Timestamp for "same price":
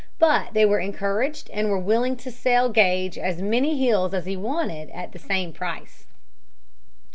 5.19-6.07